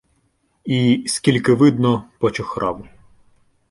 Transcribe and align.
І, 0.65 1.03
скілько 1.07 1.55
видно, 1.55 2.09
почухрав. 2.19 2.87